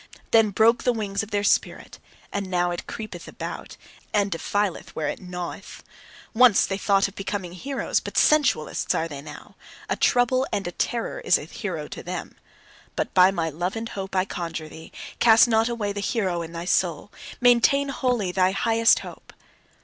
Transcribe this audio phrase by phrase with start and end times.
[0.31, 1.99] Then broke the wings of their spirit;
[2.33, 3.77] and now it creepeth about,
[4.11, 5.83] and defileth where it gnaweth.
[6.33, 9.53] Once they thought of becoming heroes; but sensualists are they now.
[9.91, 12.35] A trouble and a terror is the hero to them.
[12.95, 16.51] But by my love and hope I conjure thee: cast not away the hero in
[16.51, 17.11] thy soul!
[17.39, 19.31] Maintain holy thy highest hope!